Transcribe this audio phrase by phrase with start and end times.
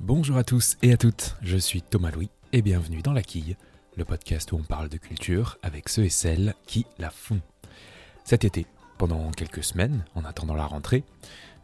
[0.00, 3.58] Bonjour à tous et à toutes, je suis Thomas Louis et bienvenue dans La Quille,
[3.98, 7.42] le podcast où on parle de culture avec ceux et celles qui la font.
[8.24, 8.64] Cet été,
[8.96, 11.04] pendant quelques semaines, en attendant la rentrée,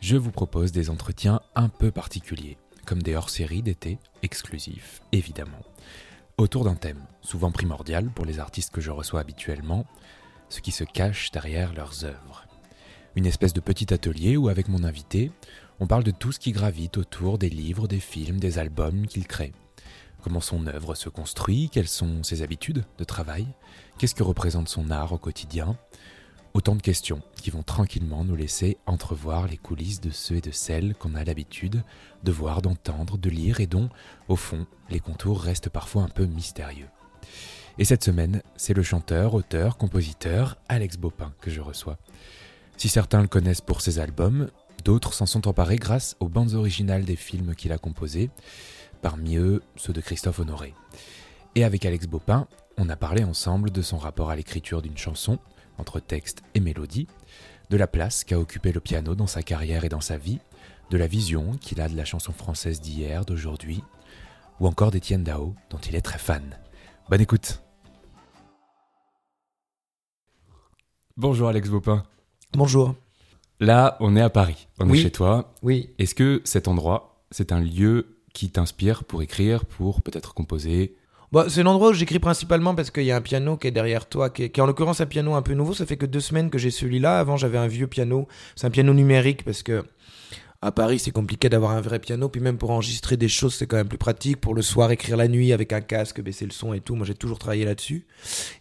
[0.01, 5.63] je vous propose des entretiens un peu particuliers, comme des hors-séries d'été exclusifs, évidemment,
[6.37, 9.87] autour d'un thème, souvent primordial pour les artistes que je reçois habituellement,
[10.51, 12.45] ce qui se cache derrière leurs œuvres.
[13.17, 15.33] Une espèce de petit atelier où, avec mon invité,
[15.81, 19.27] on parle de tout ce qui gravite autour des livres, des films, des albums qu'il
[19.27, 19.53] crée.
[20.23, 23.47] Comment son œuvre se construit, quelles sont ses habitudes de travail,
[23.99, 25.77] qu'est-ce que représente son art au quotidien.
[26.55, 30.51] Autant de questions qui vont tranquillement nous laisser entrevoir les coulisses de ceux et de
[30.51, 31.83] celles qu'on a l'habitude
[32.25, 33.91] de voir, d'entendre, de lire et dont,
[34.29, 36.89] au fond, les contours restent parfois un peu mystérieux.
[37.79, 41.99] Et cette semaine, c'est le chanteur, auteur, compositeur Alex Bopin que je reçois.
[42.79, 44.49] Si certains le connaissent pour ses albums,
[44.87, 48.31] d'autres s'en sont emparés grâce aux bandes originales des films qu'il a composés,
[49.03, 50.75] parmi eux ceux de Christophe Honoré.
[51.57, 52.47] Et avec Alex Bopin,
[52.79, 55.41] on a parlé ensemble de son rapport à l'écriture d'une chanson,
[55.77, 57.09] entre texte et mélodie,
[57.69, 60.39] de la place qu'a occupé le piano dans sa carrière et dans sa vie,
[60.91, 63.83] de la vision qu'il a de la chanson française d'hier, d'aujourd'hui,
[64.61, 66.57] ou encore d'Étienne Dao, dont il est très fan.
[67.11, 67.61] Bonne écoute
[71.17, 72.05] Bonjour Alex Bopin.
[72.53, 72.95] Bonjour.
[73.61, 74.99] Là, on est à Paris, on Oui.
[74.99, 75.55] est chez toi.
[75.63, 75.91] Oui.
[75.99, 80.95] Est-ce que cet endroit, c'est un lieu qui t'inspire pour écrire, pour peut-être composer?
[81.33, 84.07] Bon, c'est l'endroit où j'écris principalement parce qu'il y a un piano qui est derrière
[84.09, 85.73] toi, qui est, qui est en l'occurrence un piano un peu nouveau.
[85.75, 87.19] Ça fait que deux semaines que j'ai celui-là.
[87.19, 88.29] Avant, j'avais un vieux piano.
[88.55, 89.85] C'est un piano numérique parce que
[90.63, 92.29] à Paris, c'est compliqué d'avoir un vrai piano.
[92.29, 94.41] Puis même pour enregistrer des choses, c'est quand même plus pratique.
[94.41, 96.95] Pour le soir, écrire la nuit avec un casque, baisser le son et tout.
[96.95, 98.07] Moi, j'ai toujours travaillé là-dessus.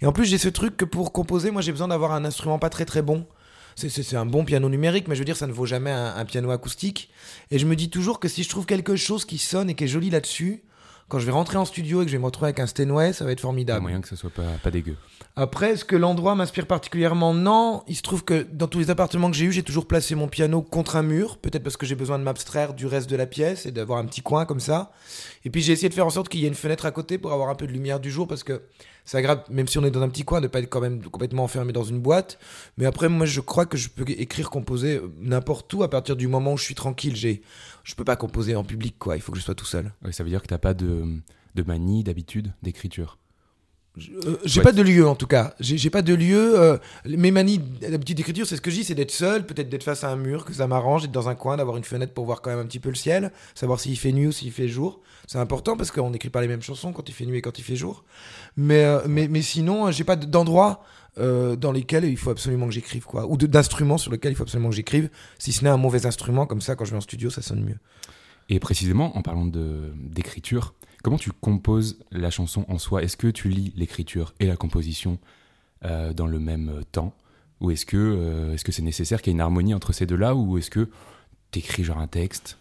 [0.02, 2.58] Et en plus, j'ai ce truc que pour composer, moi, j'ai besoin d'avoir un instrument
[2.60, 3.26] pas très très bon.
[3.76, 6.26] C'est- un bon piano numérique, mais je veux dire, ça ne vaut jamais un, un
[6.26, 7.10] piano acoustique.
[7.52, 9.84] Et je me dis toujours que si je trouve quelque chose qui sonne et qui
[9.84, 10.64] est joli là-dessus,
[11.08, 13.14] quand je vais rentrer en studio et que je vais me retrouver avec un Steinway,
[13.14, 13.82] ça va être Il y a formidable.
[13.82, 14.96] moyen que ce soit pas, pas dégueu.
[15.36, 17.34] Après, est-ce que l'endroit m'inspire particulièrement?
[17.34, 17.84] Non.
[17.88, 20.28] Il se trouve que dans tous les appartements que j'ai eu, j'ai toujours placé mon
[20.28, 21.38] piano contre un mur.
[21.38, 24.06] Peut-être parce que j'ai besoin de m'abstraire du reste de la pièce et d'avoir un
[24.06, 24.92] petit coin comme ça.
[25.44, 27.18] Et puis j'ai essayé de faire en sorte qu'il y ait une fenêtre à côté
[27.18, 28.62] pour avoir un peu de lumière du jour parce que
[29.04, 31.04] c'est agréable, même si on est dans un petit coin, de pas être quand même
[31.04, 32.40] complètement enfermé dans une boîte.
[32.78, 36.16] Mais après, moi, je crois que je peux écrire, composer euh, n'importe où à partir
[36.16, 37.16] du moment où je suis tranquille.
[37.16, 37.44] J'ai,
[37.86, 39.16] je peux pas composer en public, quoi.
[39.16, 39.94] Il faut que je sois tout seul.
[40.04, 41.06] Ouais, ça veut dire que t'as pas de,
[41.56, 43.18] de manie, d'habitude, d'écriture.
[43.98, 44.64] Euh, j'ai Ouais.
[44.66, 45.54] pas de lieu en tout cas.
[45.62, 46.60] J'ai pas de lieu.
[46.60, 49.84] euh, mes manies d'habitude d'écriture, c'est ce que je dis, c'est d'être seul, peut-être d'être
[49.84, 52.26] face à un mur, que ça m'arrange, d'être dans un coin, d'avoir une fenêtre pour
[52.26, 54.68] voir quand même un petit peu le ciel, savoir s'il fait nuit ou s'il fait
[54.68, 55.00] jour.
[55.28, 57.58] C'est important parce qu'on n'écrit pas les mêmes chansons quand il fait nuit et quand
[57.58, 58.04] il fait jour.
[58.58, 60.84] Mais, euh, mais, mais sinon, j'ai pas d'endroit
[61.18, 63.26] euh, dans lesquels il faut absolument que j'écrive, quoi.
[63.28, 66.46] Ou d'instruments sur lesquels il faut absolument que j'écrive, si ce n'est un mauvais instrument,
[66.46, 67.78] comme ça, quand je vais en studio, ça sonne mieux.
[68.50, 73.04] Et précisément, en parlant d'écriture, comment tu composes la chanson en soi?
[73.04, 75.18] Est-ce que tu lis l'écriture et la composition
[75.84, 77.14] euh, dans le même euh, temps?
[77.62, 80.06] Ou est-ce que euh, est-ce que c'est nécessaire qu'il y ait une harmonie entre ces
[80.06, 80.36] deux-là?
[80.36, 80.90] Ou est-ce que
[81.52, 82.58] t'écris genre un texte?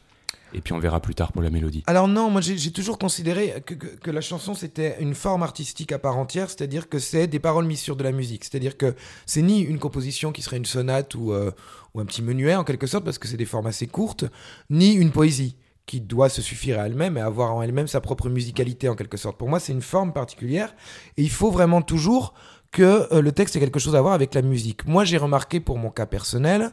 [0.55, 3.63] Et puis on verra plus tard pour la mélodie Alors non, moi j'ai toujours considéré
[3.67, 7.67] que, la chanson c'était une forme artistique à part entière, c'est-à-dire que c'est des paroles
[7.67, 8.95] mises sur de la musique, c'est-à-dire que
[9.27, 11.51] c'est ni une composition qui serait une sonate ou, euh,
[11.97, 14.25] un petit menuet en quelque sorte, parce que c'est des formes assez courtes,
[14.71, 15.57] ni une poésie
[15.87, 19.17] qui doit se suffire à elle-même et avoir en elle-même sa propre musicalité en quelque
[19.17, 19.37] sorte.
[19.37, 20.75] Pour moi c'est une forme particulière
[21.17, 22.35] et il faut vraiment toujours
[22.71, 24.87] que euh, le texte ait quelque chose à voir avec la musique.
[24.87, 26.71] Moi j'ai remarqué pour mon cas personnel,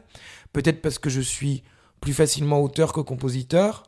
[0.53, 1.63] peut-être parce que je suis
[2.01, 3.83] plus facilement auteur que compositeur,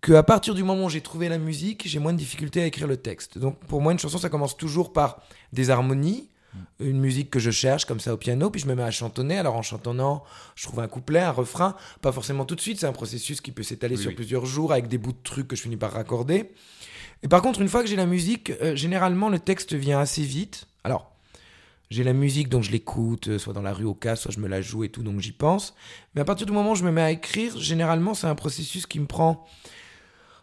[0.00, 2.66] que à partir du moment où j'ai trouvé la musique, j'ai moins de difficulté à
[2.66, 3.38] écrire le texte.
[3.38, 5.20] Donc pour moi, une chanson, ça commence toujours par
[5.52, 6.30] des harmonies,
[6.80, 9.38] une musique que je cherche comme ça au piano, puis je me mets à chantonner.
[9.38, 10.24] Alors en chantonnant,
[10.56, 13.52] je trouve un couplet, un refrain, pas forcément tout de suite, c'est un processus qui
[13.52, 14.16] peut s'étaler Oui, sur oui.
[14.16, 16.50] plusieurs jours avec des bouts de trucs que je finis par raccorder.
[17.22, 20.22] Et par contre, une fois que j'ai la musique, euh, généralement le texte vient assez
[20.22, 20.66] vite.
[20.82, 21.09] Alors,
[21.90, 24.38] j'ai la musique, donc je l'écoute, euh, soit dans la rue au cas, soit je
[24.40, 25.74] me la joue et tout, donc j'y pense.
[26.14, 28.86] Mais à partir du moment où je me mets à écrire, généralement, c'est un processus
[28.86, 29.44] qui me prend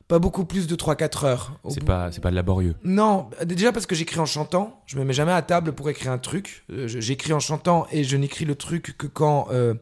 [0.08, 1.60] pas beaucoup plus de 3-4 heures.
[1.70, 2.76] C'est pas c'est pas laborieux.
[2.84, 4.82] Non, déjà parce que j'écris en chantant.
[4.86, 6.64] Je me mets jamais à table pour écrire un truc.
[6.72, 9.48] Euh, J'écris en chantant et je n'écris le truc que quand.
[9.52, 9.74] euh,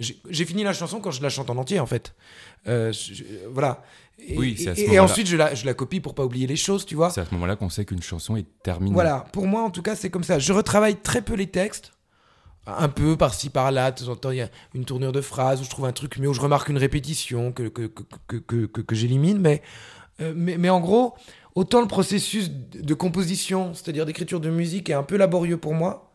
[0.00, 2.14] j'ai fini la chanson quand je la chante en entier, en fait.
[2.68, 3.82] Euh, je- voilà.
[4.20, 6.46] Et, Oui, c'est à ce et- ensuite, je la, je la copie pour pas oublier
[6.46, 7.10] les choses, tu vois.
[7.10, 8.92] C'est à ce moment-là qu'on sait qu'une chanson est terminée.
[8.92, 10.38] Voilà, pour moi en tout cas c'est comme ça.
[10.38, 11.92] Je retravaille très peu les textes,
[12.66, 15.60] un peu par-ci par-là, de temps en temps il y a une tournure de phrase
[15.60, 18.36] où je trouve un truc mieux, où je remarque une répétition que, que, que, que,
[18.36, 19.62] que, que- que j'élimine, mais,
[20.20, 21.14] euh, mais, mais en gros,
[21.54, 26.12] autant le processus de composition, c'est-à-dire d'écriture de musique est un peu laborieux pour moi,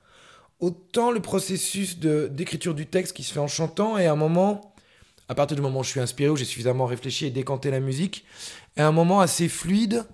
[0.59, 4.72] autant le processus d'écriture du texte qui se fait en chantant est à un moment
[5.33, 7.79] à partir du moment où je suis inspiré, où j'ai suffisamment réfléchi et décanté la
[7.79, 8.23] musique,
[8.77, 10.05] est un moment assez fluide.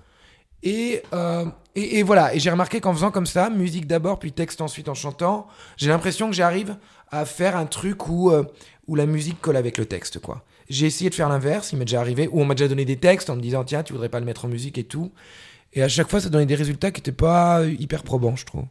[0.64, 1.46] Et, euh,
[1.76, 4.88] et, et voilà, et j'ai remarqué qu'en faisant comme ça, musique d'abord, puis texte ensuite
[4.88, 6.78] en chantant, j'ai l'impression que j'arrive
[7.12, 8.44] à faire un truc où, euh,
[8.88, 10.44] où la musique colle avec le texte, quoi.
[10.70, 12.98] J'ai essayé de faire l'inverse, il m'est déjà arrivé, où on m'a déjà donné des
[12.98, 15.12] textes en me disant, tiens, tu voudrais pas le mettre en musique et tout.
[15.74, 18.66] Et à chaque fois, ça donnait des résultats qui n'étaient pas hyper probants, je trouve.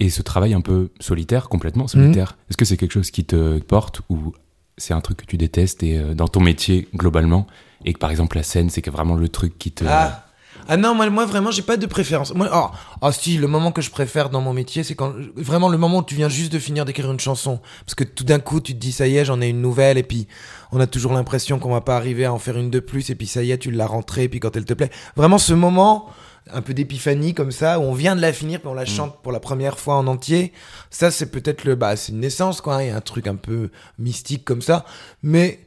[0.00, 3.58] Et ce travail un peu solitaire, complètement solitaire, est-ce que c'est quelque chose qui te
[3.58, 4.32] porte ou
[4.76, 7.46] c'est un truc que tu détestes et euh, dans ton métier globalement
[7.84, 10.26] et que par exemple la scène c'est que vraiment le truc qui te Ah,
[10.68, 12.34] ah non, moi, moi vraiment, j'ai pas de préférence.
[12.34, 12.68] Moi, oh,
[13.00, 15.98] oh, si, le moment que je préfère dans mon métier, c'est quand vraiment le moment
[15.98, 17.60] où tu viens juste de finir d'écrire une chanson.
[17.84, 19.98] Parce que tout d'un coup, tu te dis, ça y est, j'en ai une nouvelle,
[19.98, 20.28] et puis
[20.70, 23.14] on a toujours l'impression qu'on va pas arriver à en faire une de plus, et
[23.14, 24.90] puis ça y est, tu l'as rentrée, et puis quand elle te plaît.
[25.16, 26.08] Vraiment, ce moment,
[26.50, 29.22] un peu d'épiphanie comme ça, où on vient de la finir, puis on la chante
[29.22, 30.52] pour la première fois en entier.
[30.90, 32.82] Ça, c'est peut-être le, bah, c'est une naissance, quoi.
[32.82, 34.84] Il y a un truc un peu mystique comme ça.
[35.22, 35.60] Mais,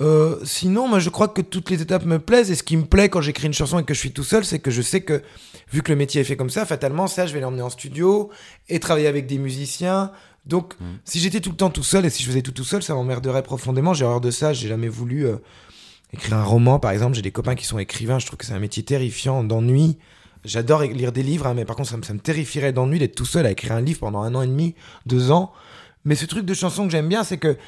[0.00, 2.50] euh, sinon, moi, je crois que toutes les étapes me plaisent.
[2.50, 4.44] Et ce qui me plaît quand j'écris une chanson et que je suis tout seul,
[4.44, 5.22] c'est que je sais que,
[5.72, 8.30] vu que le métier est fait comme ça, fatalement, ça, je vais l'emmener en studio
[8.68, 10.12] et travailler avec des musiciens.
[10.46, 10.74] Donc,
[11.04, 12.94] si j'étais tout le temps tout seul et si je faisais tout tout seul, ça
[12.94, 13.92] m'emmerderait profondément.
[13.92, 14.54] J'ai horreur de ça.
[14.54, 15.36] J'ai jamais voulu euh,
[16.14, 17.14] écrire un roman, par exemple.
[17.14, 18.18] J'ai des copains qui sont écrivains.
[18.18, 19.98] Je trouve que c'est un métier terrifiant, d'ennui.
[20.44, 23.14] J'adore lire des livres, hein, mais par contre, ça me, ça me terrifierait d'ennui d'être
[23.14, 24.74] tout seul à écrire un livre pendant un an et demi,
[25.06, 25.52] deux ans.
[26.04, 27.58] Mais ce truc de chanson que j'aime bien, c'est que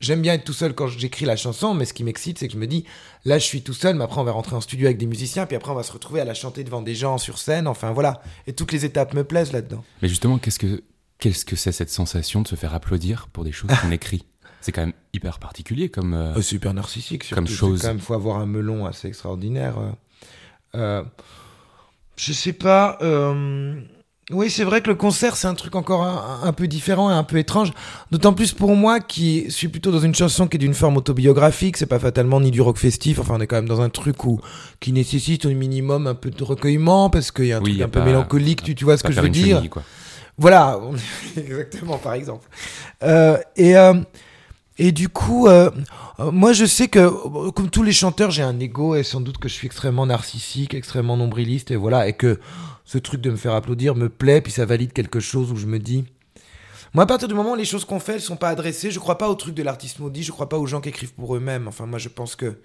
[0.00, 2.54] j'aime bien être tout seul quand j'écris la chanson, mais ce qui m'excite, c'est que
[2.54, 2.84] je me dis,
[3.26, 5.44] là, je suis tout seul, mais après, on va rentrer en studio avec des musiciens,
[5.46, 7.66] puis après, on va se retrouver à la chanter devant des gens sur scène.
[7.68, 8.22] Enfin, voilà.
[8.46, 9.84] Et toutes les étapes me plaisent là-dedans.
[10.00, 10.82] Mais justement, qu'est-ce que
[11.18, 14.24] qu'est-ce que c'est cette sensation de se faire applaudir pour des choses qu'on écrit?
[14.62, 16.14] C'est quand même hyper particulier comme.
[16.14, 17.34] euh, Euh, super narcissique, surtout.
[17.44, 17.82] Comme chose.
[17.82, 19.74] Quand même, faut avoir un melon assez extraordinaire.
[20.74, 21.02] euh.
[22.16, 22.98] Je sais pas.
[23.02, 23.74] euh,
[24.30, 27.14] Oui, c'est vrai que le concert, c'est un truc encore un, un peu différent et
[27.14, 27.72] un peu étrange.
[28.10, 31.76] D'autant plus pour moi qui suis plutôt dans une chanson qui est d'une forme autobiographique.
[31.76, 33.18] C'est pas fatalement ni du rock festif.
[33.18, 34.40] Enfin, on est quand même dans un truc où,
[34.80, 37.82] qui nécessite au minimum un peu de recueillement parce qu'il y a un Oui, truc
[37.82, 38.62] un peu mélancolique.
[38.62, 39.82] Tu, tu vois ce que je veux dire chenille, quoi.
[40.38, 40.78] voilà,
[41.36, 42.46] exactement, par exemple.
[43.02, 43.94] Euh, et, euh,
[44.84, 45.70] et du coup, euh,
[46.18, 49.38] euh, moi, je sais que, comme tous les chanteurs, j'ai un ego et sans doute
[49.38, 52.40] que je suis extrêmement narcissique, extrêmement nombriliste, et voilà, et que
[52.84, 55.66] ce truc de me faire applaudir me plaît, puis ça valide quelque chose où je
[55.66, 56.04] me dis.
[56.94, 58.98] Moi, à partir du moment où les choses qu'on fait, elles sont pas adressées, je
[58.98, 61.36] crois pas au truc de l'artiste maudit, je crois pas aux gens qui écrivent pour
[61.36, 61.68] eux-mêmes.
[61.68, 62.58] Enfin, moi, je pense que.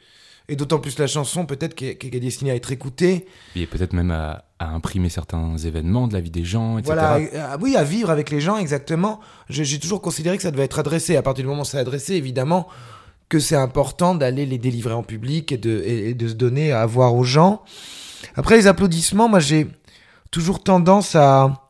[0.50, 3.28] Et d'autant plus la chanson, peut-être, qui est, qui est destinée à être écoutée.
[3.56, 6.94] Et peut-être même à, à imprimer certains événements de la vie des gens, etc.
[6.94, 9.20] Voilà, euh, oui, à vivre avec les gens, exactement.
[9.50, 11.18] J'ai toujours considéré que ça devait être adressé.
[11.18, 12.68] À partir du moment où c'est adressé, évidemment,
[13.28, 16.72] que c'est important d'aller les délivrer en public et de, et, et de se donner
[16.72, 17.62] à voir aux gens.
[18.36, 19.68] Après, les applaudissements, moi, j'ai
[20.32, 21.66] toujours tendance à.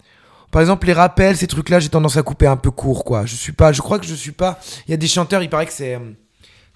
[0.52, 3.26] Par exemple, les rappels, ces trucs-là, j'ai tendance à couper un peu court, quoi.
[3.26, 3.72] Je suis pas.
[3.72, 4.60] Je crois que je suis pas.
[4.88, 6.00] Il y a des chanteurs, il paraît que c'est.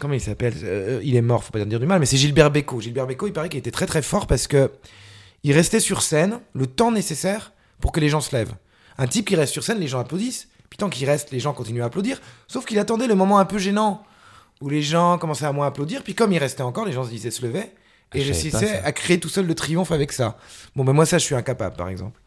[0.01, 0.55] Comment il s'appelle?
[0.63, 2.81] Euh, Il est mort, faut pas dire du mal, mais c'est Gilbert Bécaud.
[2.81, 4.71] Gilbert Bécaud, il paraît qu'il était très très fort parce que
[5.43, 8.55] il restait sur scène le temps nécessaire pour que les gens se lèvent.
[8.97, 10.47] Un type qui reste sur scène, les gens applaudissent.
[10.71, 12.19] Puis tant qu'il reste, les gens continuent à applaudir.
[12.47, 14.03] Sauf qu'il attendait le moment un peu gênant
[14.59, 16.01] où les gens commençaient à moins applaudir.
[16.03, 17.65] Puis comme il restait encore, les gens se disaient se lever
[18.11, 20.35] Ah, et réussissaient à créer tout seul le triomphe avec ça.
[20.75, 22.19] Bon, ben moi, ça, je suis incapable, par exemple.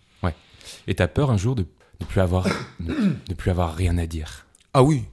[0.87, 1.67] Et t'as peur un jour de
[2.01, 2.47] ne plus avoir,
[2.79, 4.47] de plus avoir rien à dire?
[4.73, 5.05] Ah oui.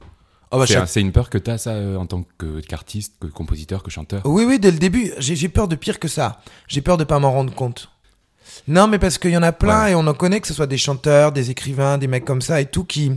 [0.52, 2.60] Ah bah, C'est chaque- un- c'est une peur que t'as ça euh, en tant que-
[2.62, 4.22] qu'artiste, que compositeur, que chanteur?
[4.26, 6.42] Oui, oui, dès le début, j'ai j'ai peur de pire que ça.
[6.68, 7.90] J'ai peur de pas m'en rendre compte.
[8.68, 9.92] Non, mais parce qu'il y en a plein Ouais.
[9.92, 12.60] et on en connaît, que ce soit des chanteurs, des écrivains, des mecs comme ça
[12.60, 13.14] et tout, qui,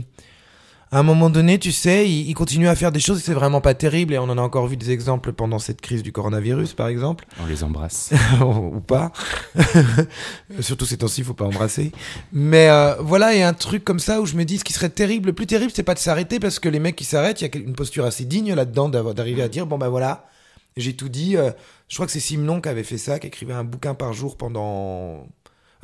[0.95, 3.33] à un moment donné, tu sais, ils, ils continuent à faire des choses et c'est
[3.33, 4.13] vraiment pas terrible.
[4.13, 7.25] Et on en a encore vu des exemples pendant cette crise du coronavirus, par exemple.
[7.43, 8.13] On les embrasse.
[8.41, 9.11] ou pas.
[10.61, 11.91] Surtout ces temps-ci, faut pas embrasser.
[12.31, 14.63] Mais euh, voilà, il y a un truc comme ça où je me dis, ce
[14.63, 17.03] qui serait terrible, le plus terrible, c'est pas de s'arrêter parce que les mecs qui
[17.03, 20.29] s'arrêtent, il y a une posture assez digne là-dedans d'arriver à dire, bon ben voilà,
[20.77, 21.35] j'ai tout dit.
[21.35, 21.51] euh,
[21.89, 24.37] je crois que c'est Simon qui avait fait ça, qui écrivait un bouquin par jour
[24.37, 25.27] pendant.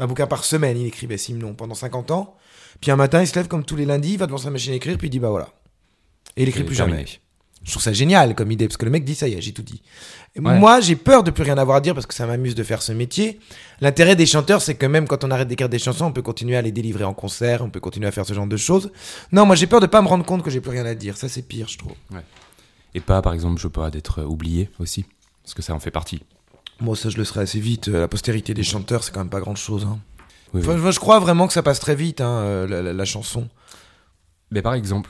[0.01, 2.35] Un bouquin par semaine, il écrivait Simon pendant 50 ans.
[2.81, 4.73] Puis un matin, il se lève comme tous les lundis, il va devant sa machine
[4.73, 5.49] à écrire, puis il dit bah voilà.
[6.35, 7.05] Et il écrit plus jamais.
[7.63, 9.53] Je trouve ça génial comme idée, parce que le mec dit ça y est, j'ai
[9.53, 9.83] tout dit.
[10.35, 10.57] Ouais.
[10.57, 12.81] Moi, j'ai peur de plus rien avoir à dire parce que ça m'amuse de faire
[12.81, 13.39] ce métier.
[13.79, 16.57] L'intérêt des chanteurs, c'est que même quand on arrête d'écrire des chansons, on peut continuer
[16.57, 18.91] à les délivrer en concert, on peut continuer à faire ce genre de choses.
[19.31, 21.15] Non, moi j'ai peur de pas me rendre compte que j'ai plus rien à dire.
[21.15, 21.93] Ça, c'est pire, je trouve.
[22.95, 25.05] Et pas, par exemple, je pas, d'être oublié aussi.
[25.43, 26.23] Parce que ça en fait partie.
[26.81, 27.87] Moi, ça, je le serai assez vite.
[27.87, 29.87] Euh, La postérité des chanteurs, c'est quand même pas grand chose.
[30.53, 30.81] Oui, Enfin, oui.
[30.81, 33.47] moi, je crois vraiment que ça passe très vite, hein, euh, la, la- la chanson.
[34.51, 35.09] Mais par exemple,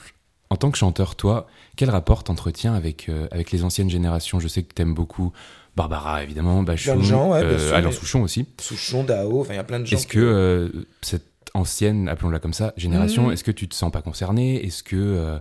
[0.51, 1.47] en tant que chanteur, toi,
[1.77, 4.39] quel rapport t'entretiens avec, euh, avec les anciennes générations?
[4.39, 5.31] Je sais que t'aimes beaucoup
[5.75, 8.45] Barbara, évidemment, de gens, ouais, euh, sûr, Alain Souchon aussi.
[8.59, 9.95] Souchon, Dao, enfin, il y a plein de gens.
[9.95, 10.69] Est-ce que euh,
[11.01, 13.31] cette ancienne, appelons-la comme ça, génération, Mhm.
[13.33, 15.39] est-ce que tu te sens pas concerné Est-ce que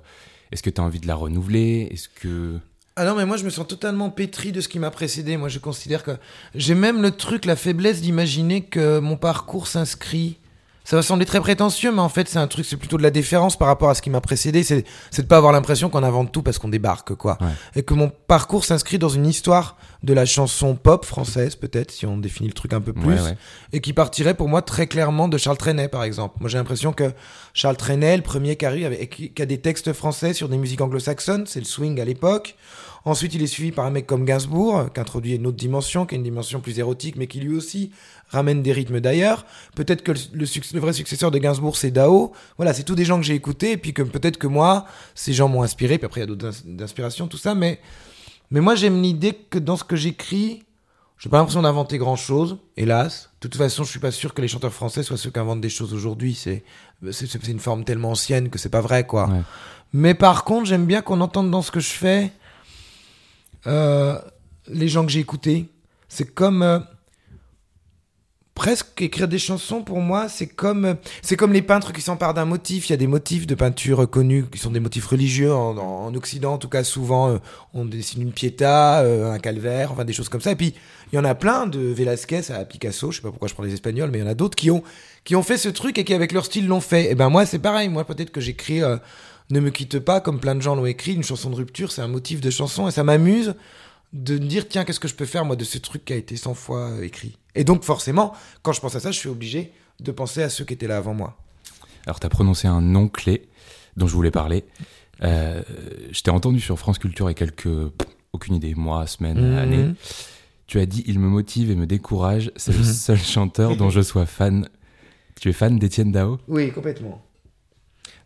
[0.53, 1.89] est-ce que tu as envie de la renouveler?
[1.91, 2.59] Est-ce que
[3.01, 5.39] Ah non, mais moi je me sens totalement pétri de ce qui m'a précédé.
[5.39, 6.11] Moi je considère que
[6.55, 10.37] j'ai même le truc, la faiblesse d'imaginer que mon parcours s'inscrit.
[10.83, 13.11] Ça va sembler très prétentieux, mais en fait c'est un truc, c'est plutôt de la
[13.11, 14.63] déférence par rapport à ce qui m'a précédé.
[14.65, 14.85] C'est
[15.19, 17.39] de pas avoir l'impression qu'on invente tout parce qu'on débarque, quoi.
[17.41, 17.49] Ouais.
[17.77, 22.07] Et que mon parcours s'inscrit dans une histoire de la chanson pop française, peut-être, si
[22.07, 23.37] on définit le truc un peu plus Ouais, ouais.
[23.73, 26.37] et qui partirait pour moi très clairement de Charles Trenet, par exemple.
[26.41, 27.13] Moi, j'ai l'impression que
[27.53, 30.81] Charles Trenet, le premier qui arrive, avec, qui a des textes français sur des musiques
[30.81, 32.57] anglo-saxonnes, c'est le swing à l'époque.
[33.05, 36.15] Ensuite, il est suivi par un mec comme Gainsbourg, qui introduit une autre dimension, qui
[36.15, 37.93] est une dimension plus érotique, mais qui lui aussi
[38.31, 39.45] ramène des rythmes d'ailleurs.
[39.75, 42.33] Peut-être que le, le suc- le vrai successeur de Gainsbourg, c'est Dao.
[42.57, 45.33] Voilà, c'est tous des gens que j'ai écoutés, et puis que peut-être que moi, ces
[45.33, 47.81] gens m'ont inspiré, puis après, il y a d'autres ins- inspirations, tout ça, mais,
[48.51, 50.65] mais moi, j'aime l'idée que dans ce que j'écris,
[51.19, 53.29] j'ai pas l'impression d'inventer grand chose, hélas.
[53.43, 55.61] De toute façon, je suis pas sûr que les chanteurs français soient ceux qui inventent
[55.61, 56.35] des choses aujourd'hui.
[56.35, 56.65] C'est,
[57.11, 59.29] c'est, c'est une forme tellement ancienne que c'est pas vrai, quoi.
[59.29, 59.43] Ouais.
[59.93, 62.33] Mais par contre, j'aime bien qu'on entende dans ce que je fais
[63.67, 64.19] euh,
[64.69, 65.69] les gens que j'ai écoutés.
[66.09, 66.79] C'est comme euh,
[68.61, 70.29] presque écrire des chansons pour moi.
[70.29, 72.89] C'est comme c'est comme les peintres qui s'emparent d'un motif.
[72.89, 76.05] Il y a des motifs de peinture connus qui sont des motifs religieux en, en-
[76.09, 76.53] en Occident.
[76.53, 77.39] En tout cas, souvent euh,
[77.73, 80.53] on dessine une piéta, euh, un calvaire, enfin des choses comme ça.
[80.53, 80.75] Et puis
[81.11, 83.11] il y en a plein de Velasquez à Picasso.
[83.11, 84.71] Je sais pas pourquoi je prends les Espagnols, mais il y en a d'autres qui
[84.71, 84.83] ont
[85.25, 87.11] qui ont fait ce truc et qui avec leur style l'ont fait.
[87.11, 87.89] Et ben moi c'est pareil.
[87.89, 88.99] Moi peut-être que j'écris euh,
[89.49, 91.15] ne me quitte pas comme plein de gens l'ont écrit.
[91.15, 93.55] Une chanson de rupture, c'est un motif de chanson et ça m'amuse
[94.13, 96.17] de me dire tiens qu'est-ce que je peux faire moi de ce truc qui a
[96.17, 97.39] été 100 fois euh, écrit.
[97.55, 100.65] Et donc forcément quand je pense à ça, je suis obligé de penser à ceux
[100.65, 101.37] qui étaient là avant moi.
[102.07, 103.49] Alors, tu as prononcé un nom clé
[103.97, 104.65] dont je voulais parler.
[105.23, 105.63] Euh,
[106.11, 107.65] je t'ai entendu sur France Culture il y a quelques.
[107.65, 109.59] pff, aucune idée, mois, semaines, Mhm.
[109.59, 109.87] années.
[110.67, 112.51] Tu as dit Il me motive et me décourage.
[112.57, 112.85] C'est le Mhm.
[112.85, 114.69] seul chanteur dont je sois fan.
[115.39, 116.39] Tu es fan d'Étienne Dao?
[116.49, 117.23] Oui, complètement.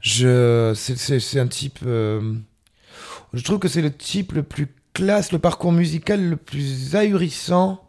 [0.00, 1.80] Je, c'est, c'est- c'est un type.
[1.84, 2.34] euh,
[3.32, 7.80] je trouve que c'est le type le plus classe, le parcours musical le plus ahurissant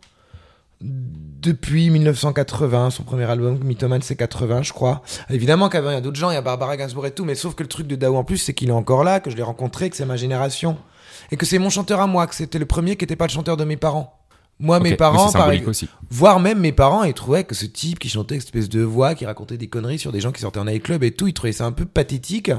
[0.82, 2.90] depuis 1980.
[2.90, 5.04] Son premier album, Mythoman, c'est 80, je crois.
[5.30, 7.36] Évidemment qu'avant, il y a d'autres gens, il y a Barbara Gainsbourg et tout, mais
[7.36, 9.38] sauf que le truc de Dao en plus, c'est qu'il est encore là, que je
[9.38, 10.78] l'ai rencontré, que c'est ma génération.
[11.32, 13.32] Et que c'est mon chanteur à moi, que c'était le premier qui n'était pas le
[13.32, 14.15] chanteur de mes parents.
[14.58, 15.90] Moi, mes parents, par aussi.
[16.10, 19.14] Voire même mes parents, ils trouvaient que ce type qui chantait cette espèce de voix,
[19.14, 21.52] qui racontait des conneries sur des gens qui sortaient en nightclub et tout, ils trouvaient
[21.52, 22.52] ça un peu pathétique.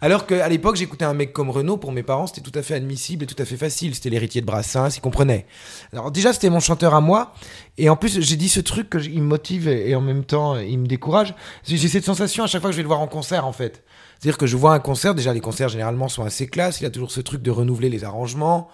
[0.00, 2.72] Alors qu'à l'époque, j'écoutais un mec comme Renaud, pour mes parents, c'était tout à fait
[2.72, 3.94] admissible et tout à fait facile.
[3.94, 5.46] C'était l'héritier de Brassens, ils comprenaient.
[5.92, 7.34] Alors déjà, c'était mon chanteur à moi.
[7.76, 10.56] Et en plus, j'ai dit ce truc que il me motive et, en même temps,
[10.56, 11.34] il me décourage.
[11.66, 13.84] J'ai cette sensation à chaque fois que je vais le voir en concert, en fait.
[14.18, 16.90] C'est-à-dire que je vois un concert, déjà les concerts généralement sont assez classes, il a
[16.90, 18.70] toujours ce truc de renouveler les arrangements.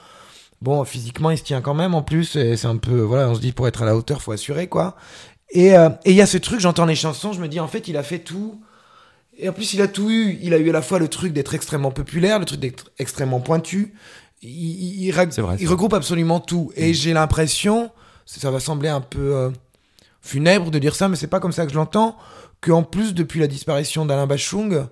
[0.63, 2.37] Bon, physiquement, il se tient quand même en plus.
[2.37, 4.67] et C'est un peu, voilà, on se dit pour être à la hauteur, faut assurer
[4.69, 4.97] quoi.
[5.53, 7.67] Et euh, et il y a ce truc, j'entends les chansons, je me dis en
[7.69, 8.61] fait, il a fait tout.
[9.39, 10.39] Et en plus, il a tout eu.
[10.43, 13.41] Il a eu à la fois le truc d'être extrêmement populaire, le truc d'être extrêmement
[13.41, 13.95] pointu.
[14.43, 16.73] Il, il- il reg- C'est vrai, il c'est regroupe absolument tout.
[16.77, 17.91] Et j'ai l'impression,
[18.27, 19.51] ça va sembler un peu euh,
[20.21, 22.17] funèbre de dire ça, mais c'est pas comme ça que je l'entends,
[22.61, 24.85] qu'en plus, depuis la disparition d'Alain Bachung,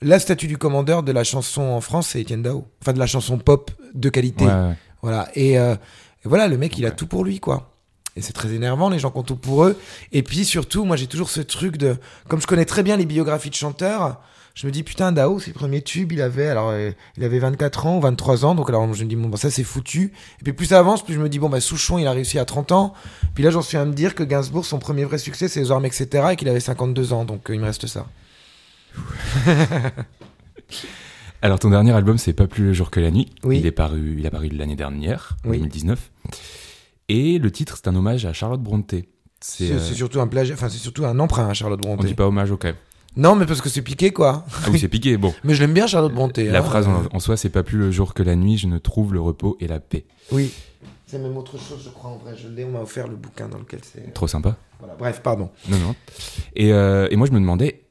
[0.00, 2.66] la statue du commandeur de la chanson en France, c'est Étienne Dao.
[2.82, 4.44] Enfin, de la chanson pop de qualité.
[4.46, 4.74] Ouais, ouais.
[5.02, 5.28] Voilà.
[5.34, 6.94] Et, euh, et voilà, le mec, il a Ouais.
[6.96, 7.68] tout pour lui, quoi.
[8.14, 9.78] Et c'est très énervant, les gens qui ont tout pour eux.
[10.12, 11.96] Et puis surtout, moi, j'ai toujours ce truc de.
[12.28, 14.20] Comme je connais très bien les biographies de chanteurs,
[14.54, 16.48] je me dis, putain, Dao, ses premiers tubes, il avait.
[16.48, 18.54] Alors, euh, il avait 24 ans ou 23 ans.
[18.54, 20.12] Donc, alors, je me dis, bon, bah, ça, c'est foutu.
[20.40, 22.38] Et puis, plus ça avance, plus je me dis, bon, bah, Souchon, il a réussi
[22.38, 22.92] à 30 ans.
[23.34, 25.70] Puis là, j'en suis à me dire que Gainsbourg, son premier vrai succès, c'est les
[25.70, 26.26] armes, etc.
[26.32, 27.24] Et qu'il avait 52 ans.
[27.24, 28.06] Donc, euh, il me reste ça.
[31.42, 33.28] Alors, ton dernier album, c'est Pas plus le jour que la nuit.
[33.42, 33.58] Oui.
[33.58, 35.58] Il est paru, il a paru l'année dernière, en Oui.
[35.58, 36.10] 2019.
[37.08, 39.08] Et le titre, c'est un hommage à Charlotte Brontë.
[39.40, 40.54] C'est, euh, surtout un plagiat.
[40.54, 42.06] Enfin, c'est surtout un emprunt à Charlotte on Brontë.
[42.08, 42.76] dit pas hommage même.
[43.16, 44.46] Non, mais parce que c'est piqué, quoi.
[44.64, 45.16] Ah oui, c'est piqué.
[45.18, 46.44] Bon, Mais je l'aime bien, Charlotte Brontë.
[46.44, 46.62] la hein.
[46.62, 49.12] phrase en, en soi, c'est pas plus le jour que la nuit, je ne trouve
[49.12, 50.04] le repos et la paix.
[50.30, 50.52] Oui.
[51.06, 52.34] C'est même autre chose, je crois, en vrai.
[52.40, 54.14] Je l'ai, on m'a offert le bouquin dans lequel c'est.
[54.14, 54.56] Trop sympa.
[54.78, 54.94] Voilà.
[54.98, 55.50] Bref, pardon.
[55.68, 55.94] Non, non.
[56.56, 57.81] Et, euh, et moi, je me demandais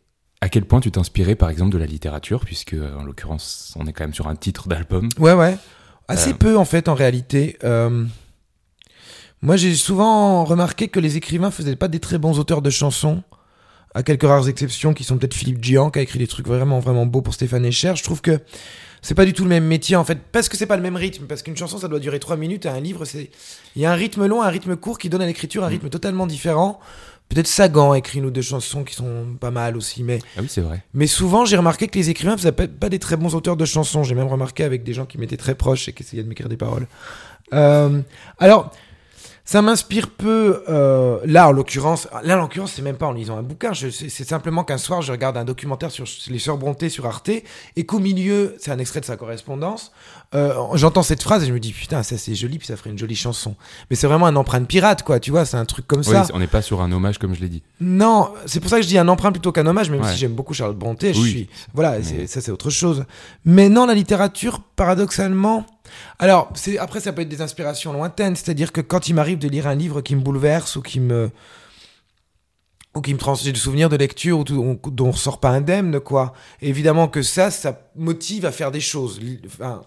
[0.41, 3.85] à quel point tu t'inspirais, par exemple, de la littérature, puisque, euh, en l'occurrence, on
[3.87, 5.07] est quand même sur un titre d'album.
[5.19, 5.55] Ouais, ouais.
[6.07, 6.33] Assez Euh.
[6.33, 7.57] peu, en fait, en réalité.
[7.63, 8.05] Euh,
[9.43, 13.23] Moi, j'ai souvent remarqué que les écrivains faisaient pas des très bons auteurs de chansons.
[13.95, 16.79] À quelques rares exceptions, qui sont peut-être Philippe Gian, qui a écrit des trucs vraiment,
[16.79, 17.93] vraiment beaux pour Stéphane Echer.
[17.95, 18.39] Je trouve que
[19.01, 20.19] c'est pas du tout le même métier, en fait.
[20.31, 21.25] Parce que c'est pas le même rythme.
[21.25, 22.65] Parce qu'une chanson, ça doit durer trois minutes.
[22.67, 23.31] Et un livre, c'est.
[23.75, 25.89] Il y a un rythme long, un rythme court qui donne à l'écriture un rythme
[25.89, 26.79] totalement différent.
[27.33, 30.41] Peut-être Sagan a écrit une ou deux chansons qui sont pas mal aussi, mais Ah
[30.41, 30.83] oui, c'est vrai.
[30.93, 33.63] mais souvent, j'ai remarqué que les écrivains faisaient pas, pas des très bons auteurs de
[33.63, 34.03] chansons.
[34.03, 36.49] J'ai même remarqué avec des gens qui m'étaient très proches et qui essayaient de m'écrire
[36.49, 36.87] des paroles.
[37.53, 38.01] Euh,
[38.37, 38.73] alors,
[39.43, 40.63] Ça m'inspire peu.
[40.69, 43.73] euh, là, en l'occurrence, là, en l'occurrence, c'est même pas en lisant un bouquin.
[43.73, 47.29] je- C'est simplement qu'un soir, je regarde un documentaire sur les sœurs Brontë sur Arte,
[47.75, 49.91] et qu'au milieu, c'est un extrait de sa correspondance.
[50.35, 52.89] euh, J'entends cette phrase et je me dis putain, ça c'est joli, puis ça ferait
[52.91, 53.55] une jolie chanson.
[53.89, 55.19] Mais c'est vraiment un empreinte pirate, quoi.
[55.19, 56.25] Tu vois, c'est un truc comme Oui, ça.
[56.33, 57.63] on n'est pas sur un hommage comme je l'ai dit.
[57.81, 60.11] Non, c'est pour ça que je dis un emprunt plutôt qu'un hommage, même Ouais.
[60.11, 61.13] si j'aime beaucoup Charlotte Brontë.
[61.13, 63.03] Je suis, voilà, Mais- ça c'est autre chose.
[63.43, 65.65] Mais non, la littérature, paradoxalement.
[66.19, 69.47] Alors, c'est après ça peut être des inspirations lointaines, c'est-à-dire que quand il m'arrive de
[69.47, 71.31] lire un livre qui me bouleverse ou qui me
[72.95, 75.49] ou qui me transmet des souvenirs de lecture ou tout- on- dont on ressort pas
[75.51, 76.33] indemne, quoi.
[76.61, 79.19] Évidemment que ça, ça motive à faire des choses.
[79.45, 79.81] Enfin,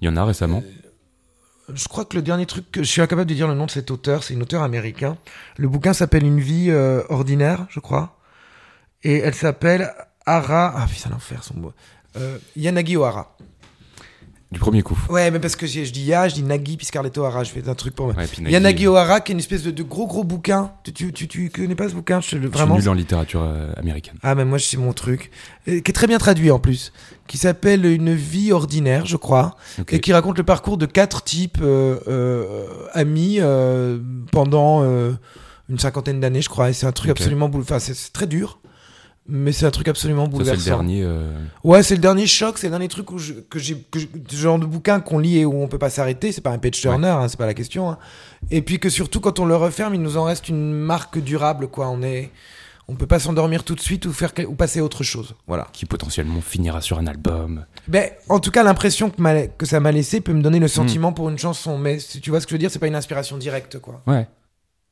[0.00, 0.62] Il y en a récemment.
[1.74, 3.70] je crois que le dernier truc que je suis incapable de dire le nom de
[3.72, 5.18] cet auteur, c'est une auteur américain.
[5.56, 8.16] Le bouquin s'appelle Une vie euh, ordinaire, je crois.
[9.02, 9.92] Et elle s'appelle
[10.24, 10.72] Ara.
[10.76, 11.72] Ah putain, l'enfer son mot.
[12.16, 13.36] Euh, Yanagi Ohara.
[14.50, 14.98] Du premier coup.
[15.10, 17.68] Ouais, mais parce que je, dis Ya, je dis Nagi, puis Scarlett O'Hara, je fais
[17.68, 18.14] un truc pour moi.
[18.14, 20.72] Ouais, puis Nagui, Yanagi euh, Ohara, qui est une espèce de, de gros gros bouquin.
[20.84, 23.42] Tu, tu, tu, tu connais pas ce bouquin je, Je suis Vraiment nul en littérature
[23.42, 24.14] euh, américaine.
[24.22, 25.30] ah, mais moi, c'est mon truc.
[25.66, 26.94] Qui est très bien traduit en plus.
[27.26, 29.54] Qui s'appelle Une vie ordinaire, je crois.
[29.90, 33.98] Et qui raconte le parcours de quatre types euh, euh, amis euh,
[34.32, 34.82] pendant
[35.68, 36.70] une cinquantaine d'années, je crois.
[36.70, 37.76] Et c'est un truc absolument bouleversant.
[37.76, 38.60] Enfin, c'est très dur.
[39.30, 40.60] Mais c'est un truc absolument Ça, c'est bouleversant.
[40.70, 41.02] le dernier.
[41.04, 41.30] euh,
[41.62, 43.76] Ouais, c'est le dernier choc, c'est le dernier truc où je- que j'ai,
[44.32, 46.32] genre de bouquin qu'on lit et où on peut pas s'arrêter.
[46.32, 47.90] C'est pas un page turner, hein, c'est pas la question.
[47.90, 47.98] hein.
[48.50, 51.68] Et puis que surtout quand on le referme, il nous en reste une marque durable,
[51.68, 51.88] quoi.
[51.90, 52.30] On est,
[52.88, 55.34] on peut pas s'endormir tout de suite ou faire ou passer à autre chose.
[55.46, 55.66] Voilà.
[55.74, 57.66] qui potentiellement finira sur un album.
[57.86, 61.12] Ben, en tout cas, l'impression que, que ça m'a laissé peut me donner le sentiment
[61.12, 61.76] pour une chanson.
[61.76, 64.00] Mais si tu vois ce que je veux dire, c'est pas une inspiration directe, quoi.
[64.06, 64.26] Ouais.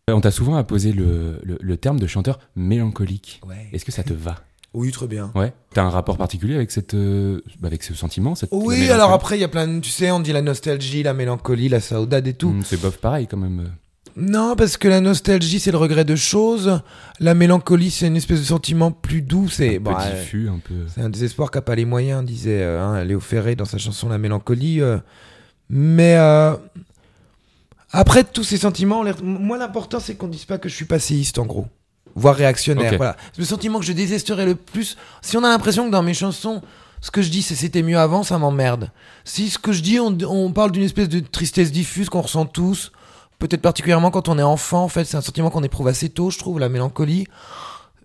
[0.09, 3.41] Euh, On t'a souvent apposé le, le, le terme de chanteur mélancolique.
[3.45, 3.67] Ouais.
[3.73, 4.37] Est-ce que ça te va?
[4.73, 5.33] Oui, très bien.
[5.35, 5.53] Ouais.
[5.75, 9.37] T'as un rapport particulier avec cette, euh, bah, avec ce sentiment cette, Oui, alors après,
[9.37, 12.29] il y a plein de, tu sais, on dit la nostalgie, la mélancolie, la saudade
[12.29, 12.51] et tout.
[12.51, 13.69] Hmm, c'est bof pareil quand même.
[14.17, 16.81] Non, parce que la nostalgie, c'est le regret de choses.
[17.19, 19.49] La mélancolie, c'est une espèce de sentiment plus doux.
[19.49, 20.75] C'est Un peu euh, diffus, un peu.
[20.87, 23.79] c'est un désespoir qui n'a pas les moyens, disait euh, hein, Léo Ferré dans sa
[23.79, 24.81] chanson La mélancolie.
[24.81, 24.99] euh.
[25.69, 26.55] Mais euh,
[27.97, 31.47] après tous ces sentiments, moi l'important c'est qu'on dise pas que je suis passéiste en
[31.47, 31.67] gros,
[32.15, 32.93] voire réactionnaire.
[32.93, 32.97] Ok.
[32.99, 33.17] Voilà.
[33.39, 36.63] Le sentiment que je détesterais le plus, si on a l'impression que dans mes chansons,
[37.01, 38.91] ce que je dis c'est c'était mieux avant, ça m'emmerde.
[39.25, 42.47] Si ce que je dis, on, on parle d'une espèce de tristesse diffuse qu'on ressent
[42.47, 42.93] tous,
[43.39, 46.31] peut-être particulièrement quand on est enfant, en fait, c'est un sentiment qu'on éprouve assez tôt,
[46.31, 47.27] je trouve, la mélancolie.